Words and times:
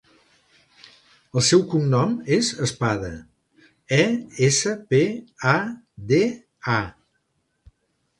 El 1.41 1.43
seu 1.47 1.59
cognom 1.73 2.15
és 2.37 2.49
Espada: 2.67 3.11
e, 3.57 3.99
essa, 4.47 4.73
pe, 4.95 5.03
a, 5.53 5.55
de, 6.13 6.23
a. 6.77 6.79